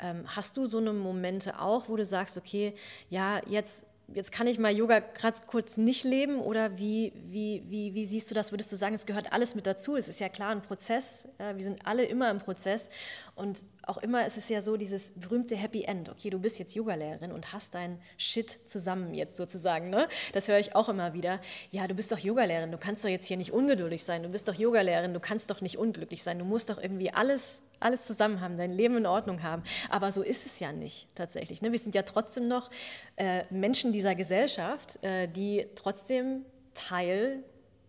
[0.00, 2.74] Ähm, hast du so eine Momente auch, wo du sagst, okay,
[3.08, 7.94] ja, jetzt jetzt kann ich mal Yoga gerade kurz nicht leben oder wie, wie, wie,
[7.94, 8.52] wie siehst du das?
[8.52, 9.96] Würdest du sagen, es gehört alles mit dazu?
[9.96, 12.90] Es ist ja klar ein Prozess, wir sind alle immer im Prozess
[13.34, 16.08] und auch immer ist es ja so dieses berühmte Happy End.
[16.08, 19.90] Okay, du bist jetzt Yogalehrerin und hast dein Shit zusammen jetzt sozusagen.
[19.90, 20.08] Ne?
[20.32, 21.40] Das höre ich auch immer wieder.
[21.70, 24.22] Ja, du bist doch Yogalehrerin, du kannst doch jetzt hier nicht ungeduldig sein.
[24.22, 26.38] Du bist doch Yogalehrerin, du kannst doch nicht unglücklich sein.
[26.38, 29.62] Du musst doch irgendwie alles alles zusammen haben, dein Leben in Ordnung haben.
[29.88, 31.62] Aber so ist es ja nicht tatsächlich.
[31.62, 31.72] Ne?
[31.72, 32.70] Wir sind ja trotzdem noch
[33.16, 37.42] äh, Menschen dieser Gesellschaft, äh, die trotzdem Teil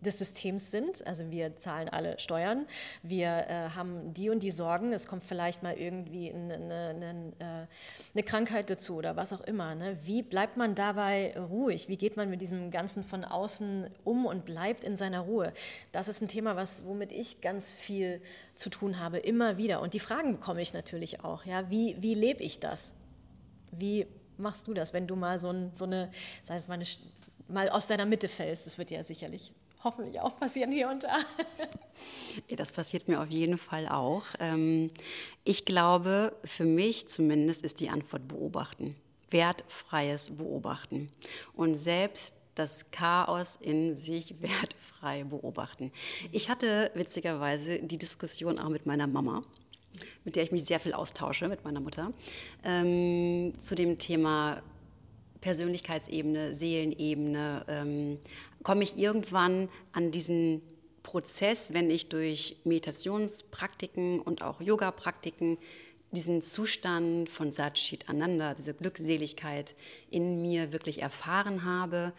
[0.04, 1.06] des Systems sind.
[1.06, 2.66] Also wir zahlen alle Steuern,
[3.02, 7.44] wir äh, haben die und die Sorgen, es kommt vielleicht mal irgendwie eine, eine, äh,
[8.14, 9.74] eine Krankheit dazu oder was auch immer.
[9.74, 9.98] Ne?
[10.04, 11.88] Wie bleibt man dabei ruhig?
[11.88, 15.52] Wie geht man mit diesem Ganzen von außen um und bleibt in seiner Ruhe?
[15.92, 18.20] Das ist ein Thema, was, womit ich ganz viel
[18.54, 19.80] zu tun habe, immer wieder.
[19.80, 21.44] Und die Fragen bekomme ich natürlich auch.
[21.44, 21.70] Ja?
[21.70, 22.94] Wie, wie lebe ich das?
[23.70, 26.10] Wie machst du das, wenn du mal so, ein, so eine,
[26.42, 26.84] sag mal, eine
[27.48, 28.66] mal aus deiner Mitte fällst.
[28.66, 29.52] Das wird ja sicherlich
[29.84, 31.18] hoffentlich auch passieren hier und da.
[32.56, 34.24] Das passiert mir auf jeden Fall auch.
[34.40, 34.90] Ähm,
[35.44, 38.96] ich glaube, für mich zumindest ist die Antwort beobachten.
[39.30, 41.10] Wertfreies Beobachten.
[41.54, 45.92] Und selbst das Chaos in sich wertfrei beobachten.
[46.32, 49.42] Ich hatte witzigerweise die Diskussion auch mit meiner Mama,
[50.24, 52.12] mit der ich mich sehr viel austausche, mit meiner Mutter,
[52.64, 54.62] ähm, zu dem Thema
[55.40, 58.18] Persönlichkeitsebene, Seelenebene, ähm,
[58.62, 60.62] komme ich irgendwann an diesen
[61.02, 65.58] Prozess, wenn ich durch Meditationspraktiken und auch Yoga-Praktiken
[66.12, 69.74] diesen Zustand von Satchit Ananda, diese Glückseligkeit
[70.10, 72.12] in mir wirklich erfahren habe,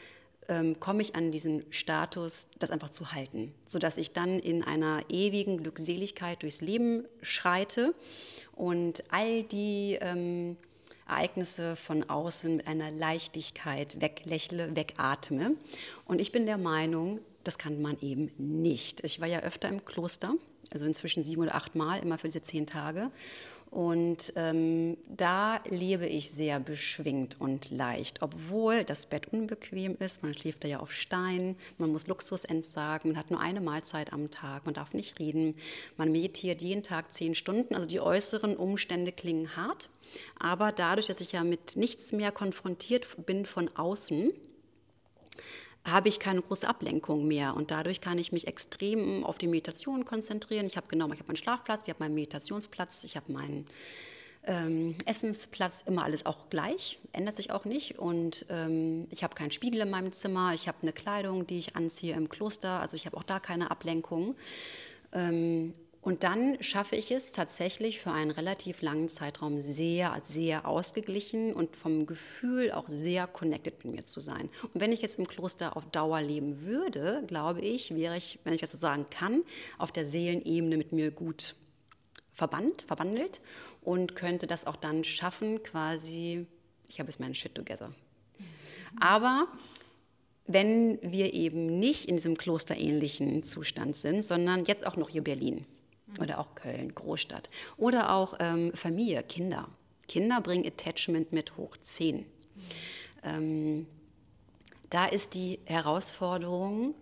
[0.49, 5.01] ähm, komme ich an diesen Status, das einfach zu halten, sodass ich dann in einer
[5.09, 7.93] ewigen Glückseligkeit durchs Leben schreite
[8.55, 10.57] und all die ähm,
[11.13, 15.55] Ereignisse von außen mit einer Leichtigkeit weglächle, wegatme.
[16.05, 19.03] Und ich bin der Meinung, das kann man eben nicht.
[19.03, 20.33] Ich war ja öfter im Kloster,
[20.71, 23.11] also inzwischen sieben oder acht Mal, immer für diese zehn Tage.
[23.73, 30.21] Und ähm, da lebe ich sehr beschwingt und leicht, obwohl das Bett unbequem ist.
[30.21, 34.13] Man schläft da ja auf Stein, man muss Luxus entsagen, man hat nur eine Mahlzeit
[34.13, 35.55] am Tag, man darf nicht reden,
[35.97, 37.73] man meditiert jeden Tag zehn Stunden.
[37.73, 39.89] Also die äußeren Umstände klingen hart,
[40.37, 44.33] aber dadurch, dass ich ja mit nichts mehr konfrontiert bin von außen,
[45.85, 50.05] habe ich keine große Ablenkung mehr und dadurch kann ich mich extrem auf die Meditation
[50.05, 50.65] konzentrieren.
[50.65, 53.67] Ich habe genau, ich habe meinen Schlafplatz, ich habe meinen Meditationsplatz, ich habe meinen
[54.45, 59.51] ähm, Essensplatz, immer alles auch gleich, ändert sich auch nicht und ähm, ich habe keinen
[59.51, 63.05] Spiegel in meinem Zimmer, ich habe eine Kleidung, die ich anziehe im Kloster, also ich
[63.05, 64.35] habe auch da keine Ablenkung.
[65.11, 71.53] Ähm, und dann schaffe ich es tatsächlich für einen relativ langen Zeitraum sehr, sehr ausgeglichen
[71.53, 74.49] und vom Gefühl auch sehr connected mit mir zu sein.
[74.73, 78.53] Und wenn ich jetzt im Kloster auf Dauer leben würde, glaube ich, wäre ich, wenn
[78.53, 79.43] ich das so sagen kann,
[79.77, 81.55] auf der Seelenebene mit mir gut
[82.33, 83.39] verbannt, verbandelt
[83.81, 86.45] und könnte das auch dann schaffen, quasi,
[86.89, 87.93] ich habe jetzt meinen Shit together.
[88.99, 89.47] Aber
[90.47, 95.65] wenn wir eben nicht in diesem klosterähnlichen Zustand sind, sondern jetzt auch noch hier Berlin
[96.19, 97.49] oder auch Köln, Großstadt.
[97.77, 99.67] Oder auch ähm, Familie, Kinder.
[100.07, 102.25] Kinder bringen Attachment mit hoch 10.
[103.23, 103.87] Ähm,
[104.89, 106.93] da ist die Herausforderung,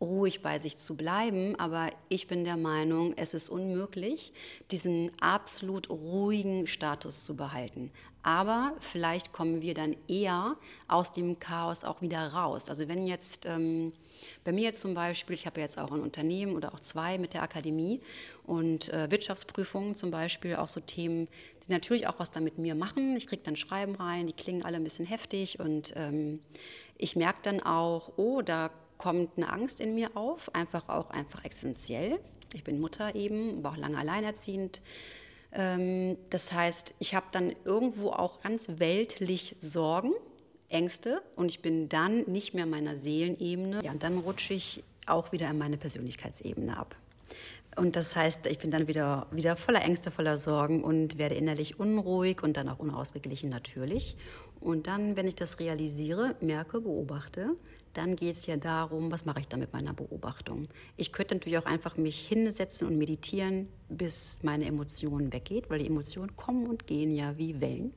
[0.00, 4.32] ruhig bei sich zu bleiben, aber ich bin der Meinung, es ist unmöglich,
[4.70, 7.90] diesen absolut ruhigen Status zu behalten.
[8.22, 10.56] Aber vielleicht kommen wir dann eher
[10.88, 12.68] aus dem Chaos auch wieder raus.
[12.68, 13.92] Also wenn jetzt ähm,
[14.44, 17.42] bei mir zum Beispiel, ich habe jetzt auch ein Unternehmen oder auch zwei mit der
[17.42, 18.00] Akademie
[18.44, 21.28] und äh, Wirtschaftsprüfungen zum Beispiel, auch so Themen,
[21.66, 23.16] die natürlich auch was da mit mir machen.
[23.16, 26.40] Ich kriege dann Schreiben rein, die klingen alle ein bisschen heftig und ähm,
[26.96, 31.44] ich merke dann auch, oh, da kommt eine Angst in mir auf, einfach auch einfach
[31.44, 32.18] existenziell.
[32.54, 34.82] Ich bin Mutter eben, war auch lange alleinerziehend.
[35.52, 40.12] Ähm, das heißt, ich habe dann irgendwo auch ganz weltlich Sorgen
[40.68, 43.80] Ängste und ich bin dann nicht mehr meiner Seelenebene.
[43.82, 46.94] Ja, und dann rutsche ich auch wieder in meine Persönlichkeitsebene ab.
[47.76, 51.78] Und das heißt, ich bin dann wieder, wieder voller Ängste, voller Sorgen und werde innerlich
[51.78, 54.16] unruhig und dann auch unausgeglichen natürlich.
[54.60, 57.56] Und dann, wenn ich das realisiere, merke, beobachte,
[57.94, 60.68] dann geht es ja darum, was mache ich da mit meiner Beobachtung.
[60.96, 65.86] Ich könnte natürlich auch einfach mich hinsetzen und meditieren, bis meine Emotionen weggeht, weil die
[65.86, 67.92] Emotionen kommen und gehen ja wie Wellen.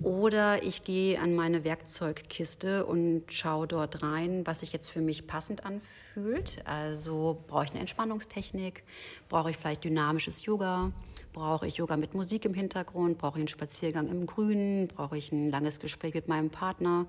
[0.00, 5.26] Oder ich gehe an meine Werkzeugkiste und schaue dort rein, was sich jetzt für mich
[5.26, 6.66] passend anfühlt.
[6.66, 8.82] Also brauche ich eine Entspannungstechnik,
[9.28, 10.90] brauche ich vielleicht dynamisches Yoga,
[11.32, 15.32] brauche ich Yoga mit Musik im Hintergrund, brauche ich einen Spaziergang im Grünen, brauche ich
[15.32, 17.06] ein langes Gespräch mit meinem Partner.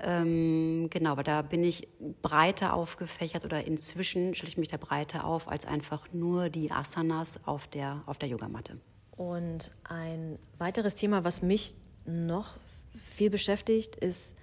[0.00, 1.88] Ähm, genau, aber da bin ich
[2.22, 7.46] breiter aufgefächert oder inzwischen stelle ich mich da breiter auf als einfach nur die Asanas
[7.46, 8.78] auf der, auf der Yogamatte.
[9.16, 11.74] Und ein weiteres Thema, was mich
[12.06, 12.54] noch
[13.04, 14.37] viel beschäftigt, ist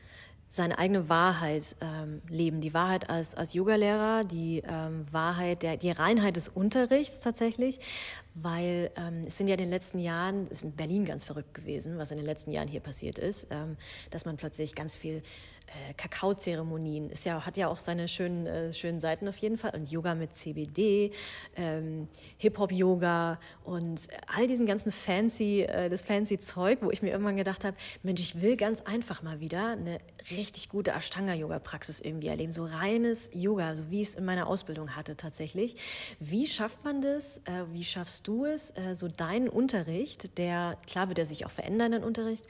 [0.56, 2.62] seine eigene Wahrheit ähm, leben.
[2.62, 7.80] Die Wahrheit als, als Yogalehrer, die ähm, Wahrheit, der, die Reinheit des Unterrichts tatsächlich.
[8.36, 11.98] weil ähm, es sind ja in den letzten Jahren, ist in Berlin ganz verrückt gewesen,
[11.98, 13.78] was in den letzten Jahren hier passiert ist, ähm,
[14.10, 15.22] dass man plötzlich ganz viel
[15.68, 17.10] äh, Kakaozeremonien.
[17.10, 19.72] Ist ja, hat ja auch seine schönen, äh, schönen Seiten auf jeden Fall.
[19.76, 21.12] Und Yoga mit CBD,
[21.56, 27.38] ähm, Hip-Hop-Yoga und all diesen ganzen fancy, äh, das fancy Zeug, wo ich mir irgendwann
[27.38, 29.98] gedacht habe, Mensch, ich will ganz einfach mal wieder eine
[30.32, 32.52] richtig gute Ashtanga-Yoga-Praxis irgendwie erleben.
[32.52, 35.76] So reines Yoga, so wie ich es in meiner Ausbildung hatte tatsächlich.
[36.20, 37.40] Wie schafft man das?
[37.46, 38.72] Äh, wie schaffst du es?
[38.72, 42.46] Äh, so deinen Unterricht, der, klar wird er sich auch verändern, den Unterricht,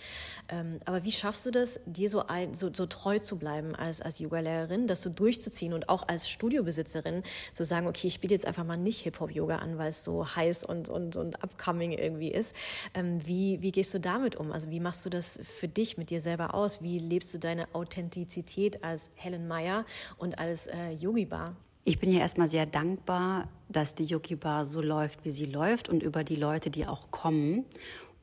[0.50, 4.02] ähm, aber wie schaffst du das, dir so, ein, so, so treu zu bleiben als,
[4.02, 7.22] als Yoga-Lehrerin, das so durchzuziehen und auch als Studiobesitzerin
[7.54, 10.64] zu sagen, okay, ich biete jetzt einfach mal nicht Hip-Hop-Yoga an, weil es so heiß
[10.64, 12.56] und, und, und upcoming irgendwie ist.
[12.96, 14.52] Ähm, wie, wie gehst du damit um?
[14.52, 16.82] Also wie machst du das für dich mit dir selber aus?
[16.82, 19.86] Wie lebst du deine Authentizität als Helen Meyer
[20.18, 21.56] und als äh, Yogi-Bar?
[21.84, 25.88] Ich bin ja erstmal sehr dankbar, dass die Yogi Bar so läuft, wie sie läuft
[25.90, 27.66] und über die Leute, die auch kommen.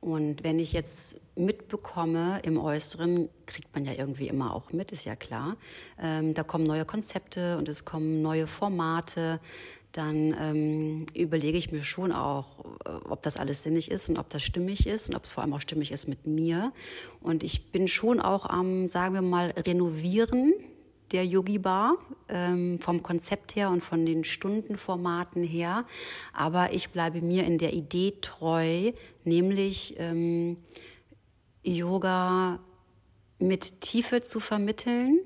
[0.03, 5.05] Und wenn ich jetzt mitbekomme im Äußeren, kriegt man ja irgendwie immer auch mit, ist
[5.05, 5.57] ja klar.
[5.97, 9.39] Ähm, da kommen neue Konzepte und es kommen neue Formate.
[9.93, 14.29] Dann ähm, überlege ich mir schon auch, äh, ob das alles sinnig ist und ob
[14.29, 16.73] das stimmig ist und ob es vor allem auch stimmig ist mit mir.
[17.21, 20.53] Und ich bin schon auch am, sagen wir mal, renovieren
[21.13, 21.97] der Yogi Bar
[22.29, 25.85] ähm, vom Konzept her und von den Stundenformaten her.
[26.33, 28.93] Aber ich bleibe mir in der Idee treu,
[29.25, 30.57] nämlich ähm,
[31.63, 32.59] Yoga
[33.39, 35.21] mit Tiefe zu vermitteln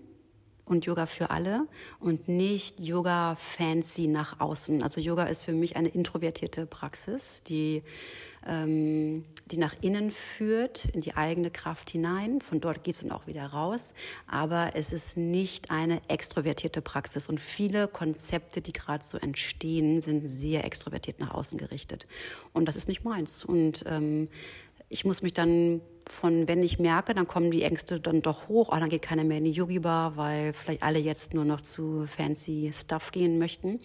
[0.65, 1.67] und Yoga für alle
[2.01, 4.83] und nicht Yoga fancy nach außen.
[4.83, 7.83] Also Yoga ist für mich eine introvertierte Praxis, die
[8.47, 12.41] ähm, die nach innen führt, in die eigene Kraft hinein.
[12.41, 13.95] Von dort geht es dann auch wieder raus.
[14.27, 17.29] Aber es ist nicht eine extrovertierte Praxis.
[17.29, 22.07] Und viele Konzepte, die gerade so entstehen, sind sehr extrovertiert nach außen gerichtet.
[22.53, 23.45] Und das ist nicht meins.
[23.45, 24.29] Und ähm,
[24.89, 28.71] ich muss mich dann von, wenn ich merke, dann kommen die Ängste dann doch hoch,
[28.73, 32.07] oh, dann geht keiner mehr in die Yogi-Bar, weil vielleicht alle jetzt nur noch zu
[32.07, 33.81] fancy Stuff gehen möchten.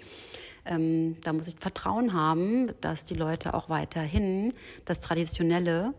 [0.65, 4.53] Ähm, da muss ich Vertrauen haben, dass die Leute auch weiterhin
[4.85, 5.93] das Traditionelle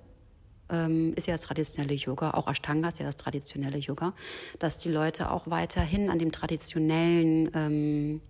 [0.71, 4.15] ähm, ist ja das traditionelle Yoga, auch Ashtanga ist ja das traditionelle Yoga,
[4.59, 8.21] dass die Leute auch weiterhin an dem traditionellen ähm,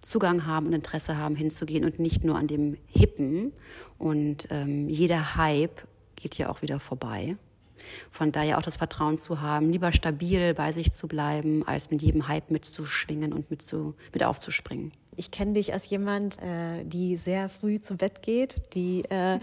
[0.00, 3.52] Zugang haben und Interesse haben, hinzugehen und nicht nur an dem Hippen.
[3.98, 7.36] Und ähm, jeder Hype geht ja auch wieder vorbei.
[8.10, 12.02] Von daher auch das Vertrauen zu haben, lieber stabil bei sich zu bleiben, als mit
[12.02, 14.92] jedem Hype mitzuschwingen und mit, zu, mit aufzuspringen.
[15.18, 19.38] Ich kenne dich als jemand, äh, die sehr früh zu Bett geht, die äh,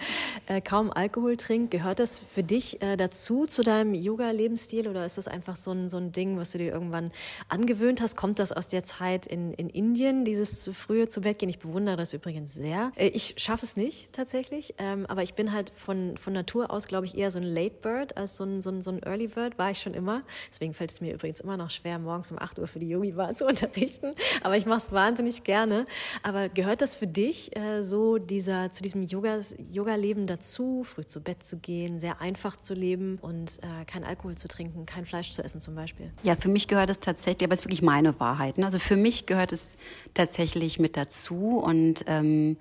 [0.48, 1.72] äh, kaum Alkohol trinkt.
[1.72, 5.90] Gehört das für dich äh, dazu, zu deinem Yoga-Lebensstil oder ist das einfach so ein,
[5.90, 7.12] so ein Ding, was du dir irgendwann
[7.50, 8.16] angewöhnt hast?
[8.16, 11.50] Kommt das aus der Zeit in, in Indien, dieses frühe zu Bett gehen?
[11.50, 12.94] Ich bewundere das übrigens sehr.
[12.96, 16.88] Äh, ich schaffe es nicht tatsächlich, ähm, aber ich bin halt von, von Natur aus,
[16.88, 19.28] glaube ich, eher so ein Late Bird als so ein, so, ein, so ein Early
[19.28, 20.24] Bird, war ich schon immer.
[20.50, 23.34] Deswegen fällt es mir übrigens immer noch schwer, morgens um 8 Uhr für die Yogi-Bar
[23.34, 24.14] zu unterrichten.
[24.42, 25.86] Aber ich mache es wahnsinnig gerne gerne.
[26.23, 31.43] Aber gehört das für dich äh, so dieser, zu diesem Yoga-Leben dazu, früh zu Bett
[31.43, 35.43] zu gehen, sehr einfach zu leben und äh, kein Alkohol zu trinken, kein Fleisch zu
[35.43, 36.12] essen zum Beispiel?
[36.23, 38.58] Ja, für mich gehört es tatsächlich, aber es ist wirklich meine Wahrheit.
[38.58, 38.65] Ne?
[38.65, 39.78] Also für mich gehört es
[40.13, 42.58] tatsächlich mit dazu und ähm,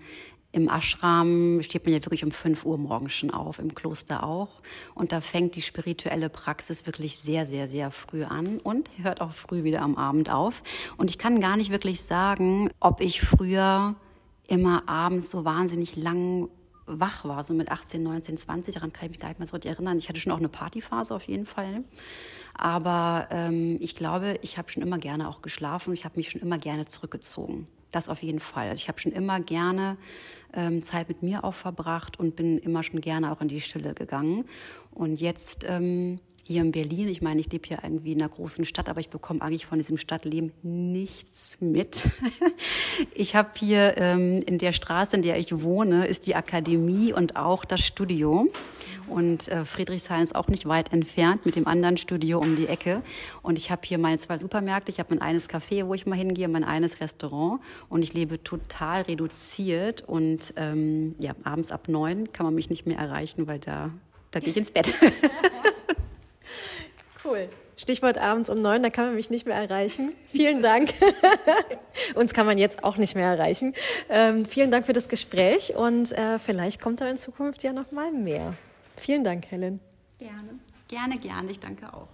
[0.54, 4.60] im Ashram steht man ja wirklich um 5 Uhr morgens schon auf, im Kloster auch.
[4.94, 9.32] Und da fängt die spirituelle Praxis wirklich sehr, sehr, sehr früh an und hört auch
[9.32, 10.62] früh wieder am Abend auf.
[10.96, 13.96] Und ich kann gar nicht wirklich sagen, ob ich früher
[14.46, 16.48] immer abends so wahnsinnig lang
[16.86, 19.56] wach war, so mit 18, 19, 20, daran kann ich mich gar nicht mehr so
[19.56, 19.98] erinnern.
[19.98, 21.82] Ich hatte schon auch eine Partyphase auf jeden Fall.
[22.54, 25.94] Aber ähm, ich glaube, ich habe schon immer gerne auch geschlafen.
[25.94, 27.66] Ich habe mich schon immer gerne zurückgezogen.
[27.94, 28.70] Das auf jeden Fall.
[28.70, 29.96] Also ich habe schon immer gerne
[30.52, 33.94] ähm, Zeit mit mir auch verbracht und bin immer schon gerne auch in die Stille
[33.94, 34.46] gegangen.
[34.90, 38.66] Und jetzt ähm, hier in Berlin, ich meine, ich lebe hier irgendwie in einer großen
[38.66, 42.02] Stadt, aber ich bekomme eigentlich von diesem Stadtleben nichts mit.
[43.14, 47.37] Ich habe hier ähm, in der Straße, in der ich wohne, ist die Akademie und
[47.37, 48.48] auch das Studio.
[49.09, 53.02] Und äh, Friedrichshain ist auch nicht weit entfernt mit dem anderen Studio um die Ecke.
[53.42, 54.92] Und ich habe hier meine zwei Supermärkte.
[54.92, 57.61] Ich habe mein eines Café, wo ich mal hingehe, mein eines Restaurant.
[57.88, 60.02] Und ich lebe total reduziert.
[60.02, 63.90] Und ähm, ja, abends ab neun kann man mich nicht mehr erreichen, weil da,
[64.30, 64.94] da gehe ich ins Bett.
[67.24, 67.48] cool.
[67.76, 70.12] Stichwort abends um neun, da kann man mich nicht mehr erreichen.
[70.26, 70.92] Vielen Dank.
[72.14, 73.75] Uns kann man jetzt auch nicht mehr erreichen.
[74.08, 77.90] Ähm, vielen Dank für das Gespräch und äh, vielleicht kommt da in Zukunft ja noch
[77.90, 78.54] mal mehr.
[78.96, 79.81] Vielen Dank, Helen.
[80.18, 81.50] Gerne, gerne, gerne.
[81.50, 82.08] Ich danke auch.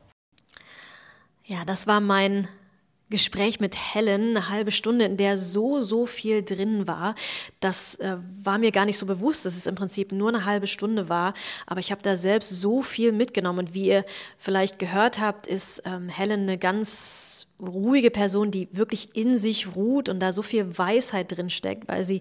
[1.44, 2.48] Ja, das war mein
[3.11, 7.14] Gespräch mit Helen, eine halbe Stunde, in der so, so viel drin war.
[7.58, 10.66] Das äh, war mir gar nicht so bewusst, dass es im Prinzip nur eine halbe
[10.66, 11.34] Stunde war.
[11.66, 13.58] Aber ich habe da selbst so viel mitgenommen.
[13.58, 14.04] Und wie ihr
[14.38, 20.08] vielleicht gehört habt, ist ähm, Helen eine ganz ruhige Person, die wirklich in sich ruht
[20.08, 22.20] und da so viel Weisheit drin steckt, weil sie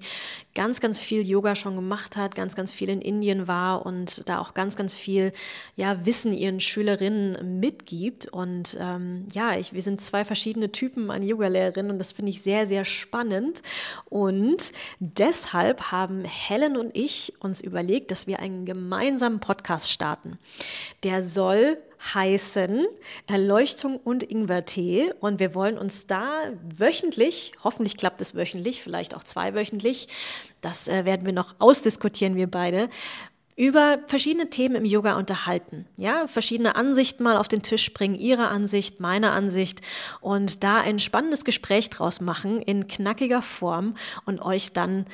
[0.56, 4.40] ganz, ganz viel Yoga schon gemacht hat, ganz, ganz viel in Indien war und da
[4.40, 5.32] auch ganz, ganz viel
[5.76, 8.28] ja, Wissen ihren Schülerinnen mitgibt.
[8.28, 12.42] Und ähm, ja, ich, wir sind zwei verschiedene Typen an Yogalehrerinnen und das finde ich
[12.42, 13.62] sehr, sehr spannend.
[14.10, 20.38] Und deshalb haben Helen und ich uns überlegt, dass wir einen gemeinsamen Podcast starten.
[21.04, 21.78] Der soll
[22.14, 22.86] heißen
[23.28, 25.12] Erleuchtung und Ingwertee.
[25.20, 26.30] Und wir wollen uns da
[26.64, 30.08] wöchentlich, hoffentlich klappt es wöchentlich, vielleicht auch zweiwöchentlich,
[30.62, 32.90] das äh, werden wir noch ausdiskutieren, wir beide,
[33.60, 35.86] über verschiedene Themen im Yoga unterhalten.
[35.98, 39.82] Ja, verschiedene Ansichten mal auf den Tisch bringen, ihre Ansicht, meine Ansicht
[40.22, 45.06] und da ein spannendes Gespräch draus machen in knackiger Form und euch dann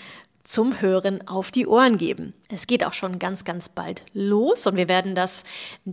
[0.45, 2.33] zum Hören auf die Ohren geben.
[2.49, 5.43] Es geht auch schon ganz, ganz bald los und wir werden das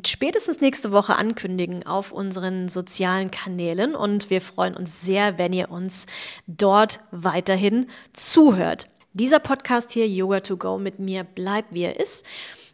[0.07, 5.71] spätestens nächste Woche ankündigen auf unseren sozialen Kanälen und wir freuen uns sehr, wenn ihr
[5.71, 6.07] uns
[6.47, 8.89] dort weiterhin zuhört.
[9.15, 12.27] Dieser Podcast hier, Yoga to Go, mit mir bleibt, wie er ist.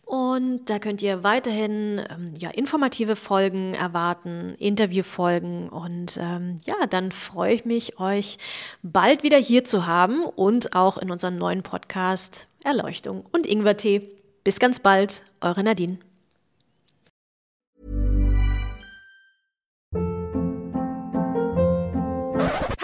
[0.09, 5.69] Und da könnt ihr weiterhin ähm, ja, informative Folgen erwarten, Interviewfolgen.
[5.69, 8.39] Und ähm, ja, dann freue ich mich, euch
[8.83, 14.09] bald wieder hier zu haben und auch in unserem neuen Podcast Erleuchtung und Ingwertee.
[14.45, 15.99] Bis ganz bald, eure Nadine.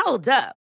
[0.04, 0.63] Hold up.